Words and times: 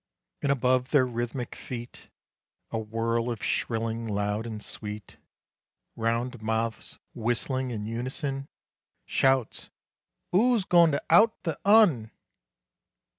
And 0.41 0.51
above 0.51 0.89
their 0.89 1.05
rhythmic 1.05 1.53
feet 1.55 2.09
A 2.71 2.79
whirl 2.79 3.29
of 3.29 3.43
shrilling 3.43 4.07
loud 4.07 4.47
and 4.47 4.63
sweet, 4.63 5.17
Round 5.95 6.41
mouths 6.41 6.97
whistling 7.13 7.69
in 7.69 7.85
unison; 7.85 8.47
Shouts: 9.05 9.69
"'O's 10.33 10.65
goin' 10.65 10.91
to 10.93 11.03
out 11.11 11.43
the 11.43 11.59
'Un? 11.65 12.09